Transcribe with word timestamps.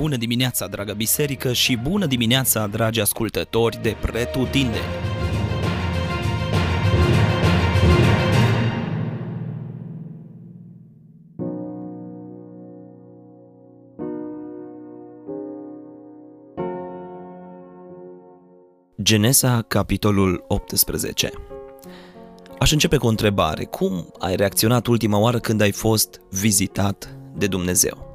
Bună 0.00 0.16
dimineața, 0.16 0.66
dragă 0.66 0.92
biserică, 0.92 1.52
și 1.52 1.76
bună 1.76 2.06
dimineața, 2.06 2.66
dragi 2.66 3.00
ascultători 3.00 3.82
de 3.82 3.96
Pretutindeni! 4.00 4.84
Genesa, 19.02 19.62
capitolul 19.68 20.44
18 20.48 21.30
Aș 22.58 22.72
începe 22.72 22.96
cu 22.96 23.06
o 23.06 23.08
întrebare. 23.08 23.64
Cum 23.64 24.12
ai 24.18 24.36
reacționat 24.36 24.86
ultima 24.86 25.18
oară 25.18 25.38
când 25.38 25.60
ai 25.60 25.72
fost 25.72 26.20
vizitat 26.30 27.16
de 27.36 27.46
Dumnezeu? 27.46 28.09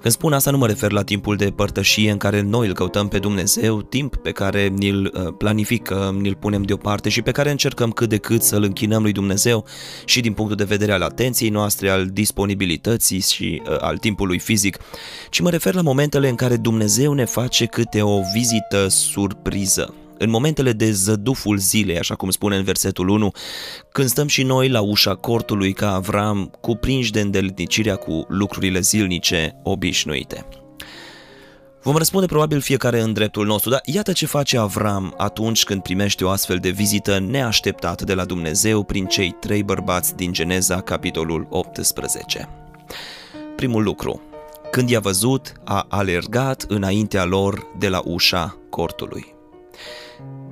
Când 0.00 0.14
spun 0.14 0.32
asta 0.32 0.50
nu 0.50 0.58
mă 0.58 0.66
refer 0.66 0.92
la 0.92 1.02
timpul 1.02 1.36
de 1.36 1.50
părtășie 1.50 2.10
în 2.10 2.16
care 2.16 2.40
noi 2.40 2.66
îl 2.66 2.74
căutăm 2.74 3.08
pe 3.08 3.18
Dumnezeu, 3.18 3.82
timp 3.82 4.16
pe 4.16 4.30
care 4.30 4.66
ni-l 4.66 5.12
uh, 5.14 5.34
planificăm, 5.38 6.16
ni-l 6.20 6.34
punem 6.34 6.62
deoparte 6.62 7.08
și 7.08 7.22
pe 7.22 7.30
care 7.30 7.50
încercăm 7.50 7.90
cât 7.90 8.08
de 8.08 8.16
cât 8.16 8.42
să-l 8.42 8.62
închinăm 8.62 9.02
lui 9.02 9.12
Dumnezeu 9.12 9.64
și 10.04 10.20
din 10.20 10.32
punctul 10.32 10.56
de 10.56 10.64
vedere 10.64 10.92
al 10.92 11.02
atenției 11.02 11.50
noastre, 11.50 11.90
al 11.90 12.06
disponibilității 12.06 13.20
și 13.20 13.62
uh, 13.64 13.76
al 13.80 13.98
timpului 13.98 14.38
fizic, 14.38 14.78
ci 15.30 15.40
mă 15.40 15.50
refer 15.50 15.74
la 15.74 15.82
momentele 15.82 16.28
în 16.28 16.34
care 16.34 16.56
Dumnezeu 16.56 17.12
ne 17.12 17.24
face 17.24 17.64
câte 17.64 18.02
o 18.02 18.20
vizită 18.34 18.88
surpriză, 18.88 19.94
în 20.18 20.30
momentele 20.30 20.72
de 20.72 20.90
zăduful 20.90 21.56
zilei, 21.56 21.98
așa 21.98 22.14
cum 22.14 22.30
spune 22.30 22.56
în 22.56 22.62
versetul 22.62 23.08
1, 23.08 23.30
când 23.92 24.08
stăm 24.08 24.26
și 24.26 24.42
noi 24.42 24.68
la 24.68 24.80
ușa 24.80 25.14
cortului 25.14 25.72
ca 25.72 25.94
Avram, 25.94 26.50
cuprinși 26.60 27.12
de 27.12 27.20
îndeletnicirea 27.20 27.96
cu 27.96 28.26
lucrurile 28.28 28.80
zilnice 28.80 29.60
obișnuite. 29.62 30.46
Vom 31.82 31.96
răspunde 31.96 32.26
probabil 32.26 32.60
fiecare 32.60 33.00
în 33.00 33.12
dreptul 33.12 33.46
nostru, 33.46 33.70
dar 33.70 33.80
iată 33.84 34.12
ce 34.12 34.26
face 34.26 34.58
Avram 34.58 35.14
atunci 35.16 35.64
când 35.64 35.82
primește 35.82 36.24
o 36.24 36.28
astfel 36.28 36.58
de 36.58 36.70
vizită 36.70 37.18
neașteptată 37.18 38.04
de 38.04 38.14
la 38.14 38.24
Dumnezeu 38.24 38.84
prin 38.84 39.06
cei 39.06 39.36
trei 39.40 39.62
bărbați 39.62 40.16
din 40.16 40.32
Geneza, 40.32 40.80
capitolul 40.80 41.46
18. 41.50 42.48
Primul 43.56 43.82
lucru, 43.82 44.22
când 44.70 44.90
i-a 44.90 45.00
văzut, 45.00 45.52
a 45.64 45.86
alergat 45.88 46.64
înaintea 46.68 47.24
lor 47.24 47.66
de 47.78 47.88
la 47.88 48.02
ușa 48.04 48.58
cortului 48.70 49.36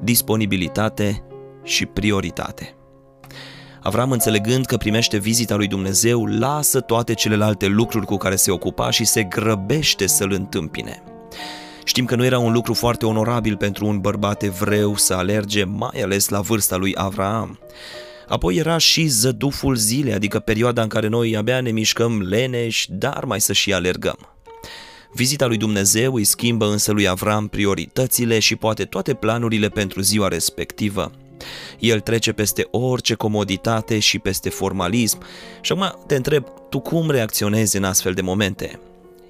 disponibilitate 0.03 1.23
și 1.63 1.87
prioritate. 1.87 2.77
Avram, 3.83 4.11
înțelegând 4.11 4.67
că 4.67 4.77
primește 4.77 5.19
vizita 5.19 5.55
lui 5.55 5.67
Dumnezeu, 5.67 6.25
lasă 6.25 6.81
toate 6.81 7.15
celelalte 7.15 7.67
lucruri 7.67 8.07
cu 8.07 8.17
care 8.17 8.37
se 8.37 8.51
ocupa 8.51 8.91
și 8.91 9.05
se 9.05 9.23
grăbește 9.23 10.07
să-l 10.07 10.33
întâmpine. 10.33 11.03
Știm 11.85 12.05
că 12.05 12.17
nu 12.17 12.25
era 12.25 12.39
un 12.39 12.53
lucru 12.53 12.75
foarte 12.75 13.07
onorabil 13.07 13.57
pentru 13.57 13.87
un 13.87 13.99
bărbat 13.99 14.43
evreu 14.43 14.97
să 14.97 15.15
alerge, 15.15 15.65
mai 15.65 16.01
ales 16.03 16.29
la 16.29 16.41
vârsta 16.41 16.77
lui 16.77 16.93
Avram. 16.97 17.59
Apoi 18.29 18.57
era 18.57 18.79
și 18.79 19.07
zăduful 19.07 19.75
zilei, 19.75 20.13
adică 20.13 20.39
perioada 20.39 20.83
în 20.83 20.89
care 20.89 21.09
noi 21.09 21.37
abia 21.37 21.61
ne 21.61 21.71
mișcăm 21.71 22.23
leneși, 22.23 22.93
dar 22.93 23.25
mai 23.25 23.41
să 23.41 23.53
și 23.53 23.73
alergăm. 23.73 24.36
Vizita 25.17 25.47
lui 25.47 25.57
Dumnezeu 25.57 26.15
îi 26.15 26.25
schimbă 26.25 26.67
însă 26.67 26.93
lui 26.93 27.09
Avram 27.09 27.49
prioritățile 27.49 28.39
și 28.39 28.57
poate 28.57 28.85
toate 28.85 29.15
planurile 29.15 29.69
pentru 29.69 30.01
ziua 30.01 30.29
respectivă. 30.29 31.13
El 31.79 32.01
trece 32.01 32.33
peste 32.33 32.67
orice 32.71 33.15
comoditate 33.15 33.99
și 33.99 34.19
peste 34.19 34.49
formalism 34.49 35.19
și 35.61 35.73
acum 35.73 36.05
te 36.07 36.15
întreb, 36.15 36.45
tu 36.71 36.81
cum 36.81 37.11
reacționezi 37.11 37.77
în 37.77 37.85
astfel 37.85 38.13
de 38.13 38.21
momente? 38.21 38.81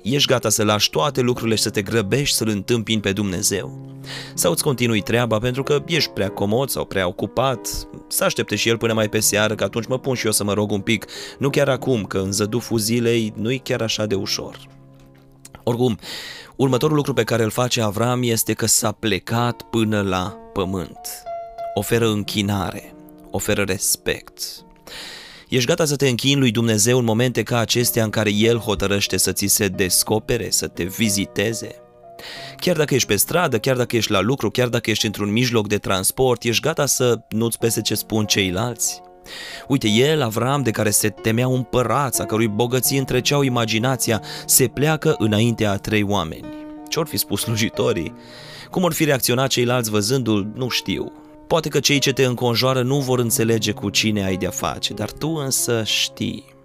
Ești 0.02 0.28
gata 0.28 0.48
să 0.48 0.64
lași 0.64 0.90
toate 0.90 1.20
lucrurile 1.20 1.56
și 1.56 1.62
să 1.62 1.70
te 1.70 1.82
grăbești 1.82 2.36
să-L 2.36 2.48
întâmpini 2.48 3.00
pe 3.00 3.12
Dumnezeu? 3.12 3.96
Sau 4.34 4.50
îți 4.50 4.62
continui 4.62 5.00
treaba 5.00 5.38
pentru 5.38 5.62
că 5.62 5.82
ești 5.86 6.10
prea 6.10 6.28
comod 6.28 6.68
sau 6.68 6.84
prea 6.84 7.06
ocupat? 7.06 7.68
Să 8.08 8.24
aștepte 8.24 8.56
și 8.56 8.68
El 8.68 8.76
până 8.76 8.92
mai 8.92 9.08
pe 9.08 9.20
seară, 9.20 9.54
că 9.54 9.64
atunci 9.64 9.86
mă 9.86 9.98
pun 9.98 10.14
și 10.14 10.26
eu 10.26 10.32
să 10.32 10.44
mă 10.44 10.52
rog 10.52 10.70
un 10.70 10.80
pic, 10.80 11.06
nu 11.38 11.50
chiar 11.50 11.68
acum, 11.68 12.04
că 12.04 12.18
în 12.18 12.32
zăduful 12.32 12.78
zilei 12.78 13.32
nu-i 13.36 13.58
chiar 13.58 13.80
așa 13.80 14.06
de 14.06 14.14
ușor. 14.14 14.74
Oricum, 15.68 15.98
următorul 16.56 16.96
lucru 16.96 17.12
pe 17.12 17.24
care 17.24 17.42
îl 17.42 17.50
face 17.50 17.80
Avram 17.80 18.22
este 18.22 18.52
că 18.52 18.66
s-a 18.66 18.92
plecat 18.92 19.62
până 19.62 20.02
la 20.02 20.36
pământ. 20.52 20.98
Oferă 21.74 22.08
închinare, 22.08 22.94
oferă 23.30 23.62
respect. 23.62 24.42
Ești 25.48 25.68
gata 25.68 25.84
să 25.84 25.96
te 25.96 26.08
închini 26.08 26.40
lui 26.40 26.50
Dumnezeu 26.50 26.98
în 26.98 27.04
momente 27.04 27.42
ca 27.42 27.58
acestea 27.58 28.04
în 28.04 28.10
care 28.10 28.30
El 28.32 28.58
hotărăște 28.58 29.16
să 29.16 29.32
ți 29.32 29.46
se 29.46 29.68
descopere, 29.68 30.50
să 30.50 30.68
te 30.68 30.84
viziteze? 30.84 31.74
Chiar 32.56 32.76
dacă 32.76 32.94
ești 32.94 33.08
pe 33.08 33.16
stradă, 33.16 33.58
chiar 33.58 33.76
dacă 33.76 33.96
ești 33.96 34.10
la 34.10 34.20
lucru, 34.20 34.50
chiar 34.50 34.68
dacă 34.68 34.90
ești 34.90 35.06
într-un 35.06 35.32
mijloc 35.32 35.68
de 35.68 35.78
transport, 35.78 36.42
ești 36.42 36.62
gata 36.62 36.86
să 36.86 37.18
nu-ți 37.28 37.58
pese 37.58 37.80
ce 37.80 37.94
spun 37.94 38.26
ceilalți? 38.26 39.02
Uite, 39.68 39.88
el, 39.88 40.22
Avram, 40.22 40.62
de 40.62 40.70
care 40.70 40.90
se 40.90 41.08
temea 41.08 41.48
un 41.48 41.54
împărat, 41.56 42.18
a 42.18 42.24
cărui 42.24 42.48
bogății 42.48 42.98
întreceau 42.98 43.42
imaginația, 43.42 44.22
se 44.46 44.66
pleacă 44.66 45.14
înaintea 45.18 45.70
a 45.70 45.76
trei 45.76 46.02
oameni. 46.02 46.44
Ce-or 46.88 47.06
fi 47.06 47.16
spus 47.16 47.40
slujitorii? 47.40 48.14
Cum 48.70 48.82
or 48.82 48.92
fi 48.92 49.04
reacționat 49.04 49.48
ceilalți 49.48 49.90
văzându-l, 49.90 50.52
nu 50.54 50.68
știu. 50.68 51.12
Poate 51.46 51.68
că 51.68 51.80
cei 51.80 51.98
ce 51.98 52.12
te 52.12 52.24
înconjoară 52.24 52.82
nu 52.82 52.98
vor 52.98 53.18
înțelege 53.18 53.72
cu 53.72 53.90
cine 53.90 54.24
ai 54.24 54.36
de-a 54.36 54.50
face, 54.50 54.94
dar 54.94 55.10
tu 55.10 55.28
însă 55.28 55.82
știi. 55.84 56.55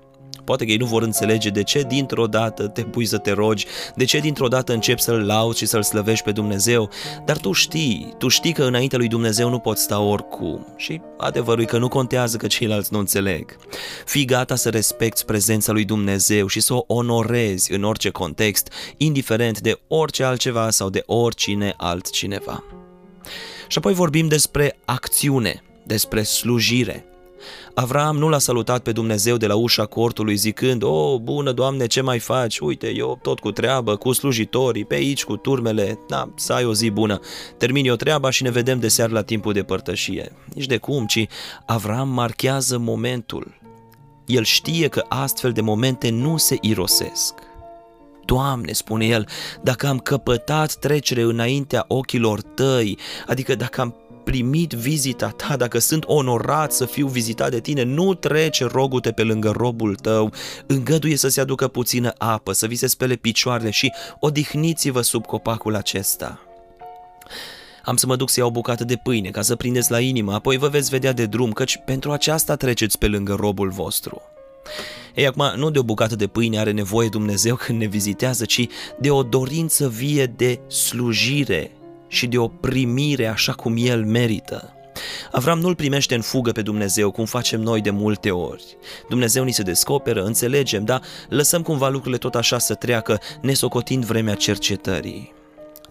Poate 0.51 0.65
că 0.65 0.71
ei 0.71 0.77
nu 0.77 0.85
vor 0.85 1.01
înțelege 1.01 1.49
de 1.49 1.63
ce 1.63 1.81
dintr-o 1.81 2.27
dată 2.27 2.67
te 2.67 2.83
pui 2.83 3.05
să 3.05 3.17
te 3.17 3.31
rogi, 3.31 3.65
de 3.95 4.03
ce 4.03 4.19
dintr-o 4.19 4.47
dată 4.47 4.73
începi 4.73 5.01
să-L 5.01 5.25
lauzi 5.25 5.57
și 5.57 5.65
să-L 5.65 5.83
slăvești 5.83 6.23
pe 6.23 6.31
Dumnezeu, 6.31 6.89
dar 7.25 7.37
tu 7.37 7.51
știi, 7.51 8.13
tu 8.17 8.27
știi 8.27 8.53
că 8.53 8.63
înainte 8.63 8.97
lui 8.97 9.07
Dumnezeu 9.07 9.49
nu 9.49 9.59
poți 9.59 9.81
sta 9.81 9.99
oricum 9.99 10.67
și 10.77 11.01
adevărul 11.17 11.61
e 11.61 11.65
că 11.65 11.77
nu 11.77 11.87
contează 11.87 12.37
că 12.37 12.47
ceilalți 12.47 12.93
nu 12.93 12.99
înțeleg. 12.99 13.57
Fii 14.05 14.25
gata 14.25 14.55
să 14.55 14.69
respecti 14.69 15.25
prezența 15.25 15.71
lui 15.71 15.85
Dumnezeu 15.85 16.47
și 16.47 16.59
să 16.59 16.73
o 16.73 16.83
onorezi 16.87 17.73
în 17.73 17.83
orice 17.83 18.09
context, 18.09 18.71
indiferent 18.97 19.59
de 19.59 19.79
orice 19.87 20.23
altceva 20.23 20.69
sau 20.69 20.89
de 20.89 21.03
oricine 21.05 21.73
altcineva. 21.77 22.63
Și 23.67 23.77
apoi 23.77 23.93
vorbim 23.93 24.27
despre 24.27 24.77
acțiune, 24.85 25.63
despre 25.85 26.23
slujire. 26.23 27.05
Avram 27.73 28.17
nu 28.17 28.29
l-a 28.29 28.39
salutat 28.39 28.83
pe 28.83 28.91
Dumnezeu 28.91 29.37
de 29.37 29.47
la 29.47 29.55
ușa 29.55 29.85
cortului 29.85 30.35
zicând, 30.35 30.83
O, 30.83 31.19
bună 31.19 31.51
Doamne, 31.51 31.85
ce 31.85 32.01
mai 32.01 32.19
faci? 32.19 32.59
Uite, 32.59 32.95
eu 32.95 33.19
tot 33.21 33.39
cu 33.39 33.51
treabă, 33.51 33.95
cu 33.95 34.11
slujitorii, 34.11 34.85
pe 34.85 34.95
aici, 34.95 35.23
cu 35.23 35.37
turmele, 35.37 35.99
da, 36.07 36.29
să 36.35 36.53
ai 36.53 36.65
o 36.65 36.73
zi 36.73 36.89
bună. 36.89 37.19
Termin 37.57 37.85
eu 37.85 37.95
treaba 37.95 38.29
și 38.29 38.43
ne 38.43 38.51
vedem 38.51 38.79
de 38.79 38.87
seară 38.87 39.13
la 39.13 39.21
timpul 39.21 39.53
de 39.53 39.63
părtășie. 39.63 40.31
Nici 40.53 40.65
de 40.65 40.77
cum, 40.77 41.05
ci 41.05 41.27
Avram 41.65 42.09
marchează 42.09 42.77
momentul. 42.77 43.59
El 44.25 44.43
știe 44.43 44.87
că 44.87 45.05
astfel 45.07 45.51
de 45.51 45.61
momente 45.61 46.09
nu 46.09 46.37
se 46.37 46.57
irosesc. 46.61 47.33
Doamne, 48.25 48.71
spune 48.71 49.05
el, 49.05 49.27
dacă 49.61 49.87
am 49.87 49.97
căpătat 49.97 50.73
trecere 50.73 51.21
înaintea 51.21 51.85
ochilor 51.87 52.41
tăi, 52.41 52.97
adică 53.27 53.55
dacă 53.55 53.81
am 53.81 53.95
primit 54.23 54.71
vizita 54.71 55.27
ta, 55.27 55.55
dacă 55.57 55.79
sunt 55.79 56.03
onorat 56.07 56.71
să 56.71 56.85
fiu 56.85 57.07
vizitat 57.07 57.51
de 57.51 57.59
tine, 57.59 57.83
nu 57.83 58.13
trece 58.13 58.65
rogute 58.65 59.11
pe 59.11 59.23
lângă 59.23 59.49
robul 59.49 59.95
tău, 59.95 60.33
îngăduie 60.67 61.15
să 61.15 61.27
se 61.27 61.41
aducă 61.41 61.67
puțină 61.67 62.13
apă, 62.17 62.51
să 62.51 62.67
vi 62.67 62.75
se 62.75 62.87
spele 62.87 63.15
picioarele 63.15 63.69
și 63.69 63.91
odihniți-vă 64.19 65.01
sub 65.01 65.25
copacul 65.25 65.75
acesta. 65.75 66.39
Am 67.83 67.95
să 67.95 68.05
mă 68.05 68.15
duc 68.15 68.29
să 68.29 68.39
iau 68.39 68.49
o 68.49 68.51
bucată 68.51 68.83
de 68.83 68.95
pâine 68.95 69.29
ca 69.29 69.41
să 69.41 69.55
prindeți 69.55 69.91
la 69.91 69.99
inimă, 69.99 70.33
apoi 70.33 70.57
vă 70.57 70.67
veți 70.67 70.89
vedea 70.89 71.11
de 71.11 71.25
drum, 71.25 71.51
căci 71.51 71.79
pentru 71.85 72.11
aceasta 72.11 72.55
treceți 72.55 72.97
pe 72.97 73.07
lângă 73.07 73.33
robul 73.33 73.69
vostru. 73.69 74.21
Ei, 75.15 75.27
acum, 75.27 75.53
nu 75.55 75.69
de 75.69 75.79
o 75.79 75.83
bucată 75.83 76.15
de 76.15 76.27
pâine 76.27 76.59
are 76.59 76.71
nevoie 76.71 77.09
Dumnezeu 77.09 77.55
când 77.55 77.79
ne 77.79 77.85
vizitează, 77.85 78.45
ci 78.45 78.67
de 78.99 79.11
o 79.11 79.23
dorință 79.23 79.89
vie 79.89 80.25
de 80.25 80.59
slujire 80.67 81.71
și 82.11 82.27
de 82.27 82.37
o 82.37 82.47
primire 82.47 83.27
așa 83.27 83.53
cum 83.53 83.75
el 83.77 84.05
merită. 84.05 84.73
Avram 85.31 85.59
nu-l 85.59 85.75
primește 85.75 86.15
în 86.15 86.21
fugă 86.21 86.51
pe 86.51 86.61
Dumnezeu, 86.61 87.11
cum 87.11 87.25
facem 87.25 87.61
noi 87.61 87.81
de 87.81 87.89
multe 87.89 88.31
ori. 88.31 88.63
Dumnezeu 89.09 89.43
ni 89.43 89.51
se 89.51 89.61
descoperă, 89.61 90.23
înțelegem, 90.23 90.85
dar 90.85 91.01
lăsăm 91.29 91.61
cumva 91.61 91.89
lucrurile 91.89 92.17
tot 92.17 92.35
așa 92.35 92.57
să 92.57 92.73
treacă, 92.73 93.19
nesocotind 93.41 94.05
vremea 94.05 94.35
cercetării. 94.35 95.33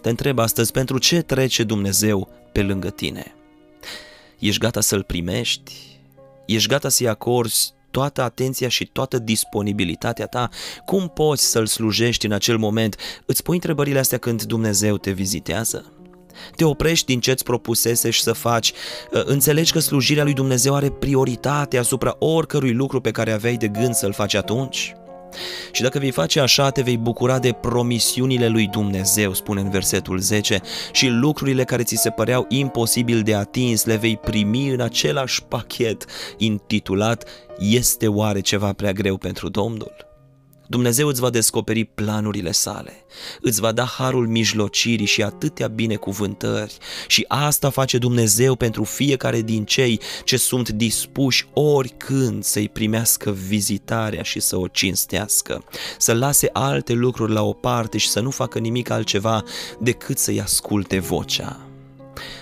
Te 0.01 0.09
întreb 0.09 0.39
astăzi, 0.39 0.71
pentru 0.71 0.97
ce 0.97 1.21
trece 1.21 1.63
Dumnezeu 1.63 2.29
pe 2.51 2.61
lângă 2.61 2.89
tine? 2.89 3.35
Ești 4.39 4.59
gata 4.59 4.81
să-L 4.81 5.03
primești? 5.03 5.73
Ești 6.45 6.69
gata 6.69 6.89
să-i 6.89 7.07
acorzi 7.07 7.73
toată 7.91 8.21
atenția 8.21 8.67
și 8.67 8.85
toată 8.85 9.19
disponibilitatea 9.19 10.25
ta? 10.25 10.49
Cum 10.85 11.07
poți 11.07 11.49
să-L 11.49 11.65
slujești 11.65 12.25
în 12.25 12.31
acel 12.31 12.57
moment? 12.57 12.95
Îți 13.25 13.43
pui 13.43 13.55
întrebările 13.55 13.99
astea 13.99 14.17
când 14.17 14.43
Dumnezeu 14.43 14.97
te 14.97 15.11
vizitează? 15.11 15.91
Te 16.55 16.63
oprești 16.63 17.05
din 17.05 17.19
ce-ți 17.19 17.43
propusese 17.43 18.09
și 18.09 18.21
să 18.21 18.33
faci, 18.33 18.73
ă, 19.13 19.21
înțelegi 19.21 19.71
că 19.71 19.79
slujirea 19.79 20.23
lui 20.23 20.33
Dumnezeu 20.33 20.75
are 20.75 20.89
prioritate 20.89 21.77
asupra 21.77 22.15
oricărui 22.19 22.73
lucru 22.73 23.01
pe 23.01 23.11
care 23.11 23.31
aveai 23.31 23.55
de 23.55 23.67
gând 23.67 23.93
să-l 23.93 24.13
faci 24.13 24.33
atunci? 24.33 24.95
Și 25.71 25.81
dacă 25.81 25.99
vei 25.99 26.11
face 26.11 26.39
așa, 26.39 26.69
te 26.69 26.81
vei 26.81 26.97
bucura 26.97 27.39
de 27.39 27.51
promisiunile 27.51 28.47
lui 28.47 28.67
Dumnezeu, 28.67 29.33
spune 29.33 29.61
în 29.61 29.69
versetul 29.69 30.19
10, 30.19 30.61
și 30.91 31.07
lucrurile 31.07 31.63
care 31.63 31.83
ți 31.83 31.95
se 31.95 32.09
păreau 32.09 32.45
imposibil 32.49 33.21
de 33.21 33.35
atins 33.35 33.85
le 33.85 33.95
vei 33.95 34.17
primi 34.17 34.69
în 34.69 34.81
același 34.81 35.43
pachet 35.43 36.05
intitulat 36.37 37.23
Este 37.59 38.07
oare 38.07 38.39
ceva 38.39 38.73
prea 38.73 38.91
greu 38.91 39.17
pentru 39.17 39.49
Domnul? 39.49 40.10
Dumnezeu 40.71 41.07
îți 41.07 41.21
va 41.21 41.29
descoperi 41.29 41.85
planurile 41.85 42.51
sale, 42.51 43.05
îți 43.41 43.61
va 43.61 43.71
da 43.71 43.83
harul 43.83 44.27
mijlocirii 44.27 45.05
și 45.05 45.23
atâtea 45.23 45.67
binecuvântări 45.67 46.77
și 47.07 47.25
asta 47.27 47.69
face 47.69 47.97
Dumnezeu 47.97 48.55
pentru 48.55 48.83
fiecare 48.83 49.41
din 49.41 49.65
cei 49.65 49.99
ce 50.23 50.37
sunt 50.37 50.69
dispuși 50.69 51.47
oricând 51.53 52.43
să-i 52.43 52.69
primească 52.69 53.31
vizitarea 53.31 54.21
și 54.21 54.39
să 54.39 54.57
o 54.57 54.67
cinstească, 54.67 55.63
să 55.97 56.13
lase 56.13 56.49
alte 56.53 56.93
lucruri 56.93 57.31
la 57.31 57.43
o 57.43 57.53
parte 57.53 57.97
și 57.97 58.09
să 58.09 58.19
nu 58.19 58.29
facă 58.29 58.59
nimic 58.59 58.89
altceva 58.89 59.43
decât 59.79 60.17
să-i 60.17 60.41
asculte 60.41 60.99
vocea. 60.99 61.59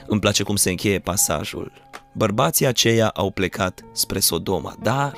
Îmi 0.07 0.19
place 0.19 0.43
cum 0.43 0.55
se 0.55 0.69
încheie 0.69 0.99
pasajul. 0.99 1.71
Bărbații 2.13 2.65
aceia 2.65 3.07
au 3.07 3.31
plecat 3.31 3.85
spre 3.93 4.19
Sodoma, 4.19 4.75
dar 4.81 5.17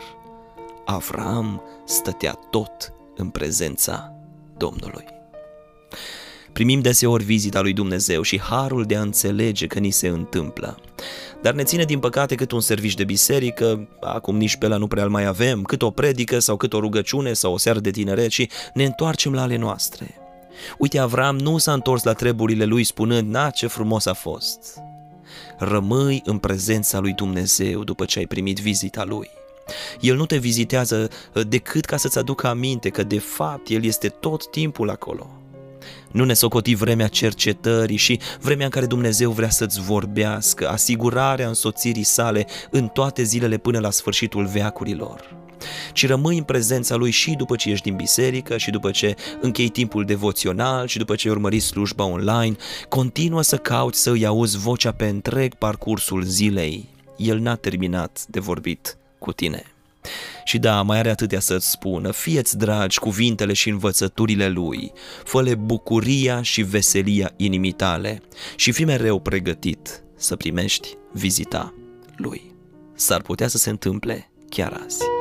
Avram 0.86 1.62
stătea 1.86 2.40
tot 2.50 2.94
în 3.16 3.30
prezența 3.30 4.14
Domnului. 4.58 5.06
Primim 6.54 6.80
deseori 6.80 7.24
vizita 7.24 7.62
lui 7.62 7.74
Dumnezeu 7.74 8.22
și 8.22 8.40
harul 8.40 8.84
de 8.84 8.96
a 8.96 9.02
înțelege 9.02 9.68
că 9.68 9.80
ni 9.80 9.90
se 9.90 10.08
întâmplă. 10.08 10.78
Dar 11.42 11.54
ne 11.54 11.64
ține 11.64 11.84
din 11.84 12.00
păcate 12.00 12.36
cât 12.36 12.52
un 12.52 12.60
servici 12.60 12.96
de 12.96 13.04
biserică, 13.04 13.88
acum 14.00 14.38
nici 14.38 14.56
pe 14.56 14.68
la 14.68 14.78
nu 14.78 14.88
prea 14.88 15.08
mai 15.08 15.26
avem, 15.26 15.62
cât 15.62 15.82
o 15.82 15.92
predică 15.92 16.40
sau 16.40 16.58
cât 16.58 16.74
o 16.74 16.80
rugăciune 16.80 17.34
sau 17.34 17.54
o 17.54 17.58
seară 17.58 17.80
de 17.80 17.92
tineret 17.92 18.32
și 18.32 18.50
ne 18.74 18.86
întoarcem 18.86 19.34
la 19.34 19.42
ale 19.42 19.58
noastre. 19.58 20.16
Uite, 20.78 20.98
Avram 20.98 21.38
nu 21.38 21.58
s-a 21.58 21.74
întors 21.74 22.04
la 22.04 22.14
treburile 22.14 22.66
lui 22.66 22.84
spunând, 22.84 23.30
na, 23.30 23.50
ce 23.50 23.68
frumos 23.68 24.06
a 24.06 24.14
fost. 24.14 24.78
Rămâi 25.58 26.22
în 26.26 26.38
prezența 26.38 27.00
lui 27.00 27.14
Dumnezeu 27.14 27.84
după 27.84 28.06
ce 28.06 28.20
ai 28.20 28.26
primit 28.26 28.60
vizita 28.60 29.04
lui. 29.04 29.30
El 30.00 30.16
nu 30.16 30.26
te 30.26 30.38
vizitează 30.38 31.10
uh, 31.34 31.48
decât 31.48 31.86
ca 31.86 31.98
să-ți 31.98 32.18
aducă 32.18 32.48
aminte 32.48 32.90
că 32.90 33.04
de 33.04 33.20
fapt 33.20 33.70
El 33.70 33.84
este 33.84 34.08
tot 34.08 34.50
timpul 34.50 34.90
acolo. 34.90 35.30
Nu 36.12 36.26
ne 36.26 36.34
socoti 36.34 36.76
vremea 36.76 37.08
cercetării 37.08 37.98
și 37.98 38.20
vremea 38.42 38.66
în 38.66 38.72
care 38.72 38.86
Dumnezeu 38.86 39.32
vrea 39.32 39.50
să-ți 39.50 39.82
vorbească, 39.82 40.70
asigurarea 40.70 41.48
însoțirii 41.48 42.04
sale 42.04 42.46
în 42.70 42.88
toate 42.88 43.24
zilele 43.24 43.58
până 43.58 43.80
la 43.80 43.92
sfârșitul 43.92 44.46
veacurilor 44.46 45.40
ci 45.94 46.08
rămâi 46.08 46.38
în 46.38 46.44
prezența 46.44 46.96
Lui 46.96 47.12
și 47.12 47.32
după 47.32 47.56
ce 47.56 47.70
ești 47.70 47.90
din 47.90 47.96
biserică 47.96 48.58
și 48.58 48.70
după 48.70 48.92
ce 48.92 49.16
închei 49.42 49.70
timpul 49.70 50.06
devoțional 50.06 50.88
și 50.88 50.98
după 50.98 51.16
ce 51.16 51.30
urmări 51.30 51.60
slujba 51.60 52.06
online, 52.06 52.56
continuă 52.90 53.42
să 53.42 53.58
cauți 53.58 54.02
să 54.02 54.10
îi 54.12 54.26
auzi 54.26 54.58
vocea 54.58 54.92
pe 54.92 55.06
întreg 55.06 55.54
parcursul 55.54 56.24
zilei. 56.24 56.90
El 57.18 57.40
n-a 57.40 57.56
terminat 57.56 58.26
de 58.28 58.40
vorbit 58.40 58.96
cu 59.22 59.32
tine. 59.32 59.64
Și 60.44 60.58
da, 60.58 60.82
mai 60.82 60.98
are 60.98 61.10
atâtea 61.10 61.40
să-ți 61.40 61.70
spună, 61.70 62.12
fieți 62.12 62.58
dragi 62.58 63.00
cuvintele 63.00 63.54
și 63.54 63.70
învățăturile 63.70 64.48
lui, 64.48 64.92
fă 65.24 65.56
bucuria 65.56 66.42
și 66.42 66.62
veselia 66.62 67.34
inimii 67.38 67.72
tale 67.72 68.22
și 68.56 68.72
fi 68.72 68.84
mereu 68.84 69.20
pregătit 69.20 70.04
să 70.16 70.36
primești 70.36 70.98
vizita 71.12 71.74
lui. 72.16 72.56
S-ar 72.96 73.22
putea 73.22 73.48
să 73.48 73.58
se 73.58 73.70
întâmple 73.70 74.32
chiar 74.50 74.82
azi. 74.86 75.21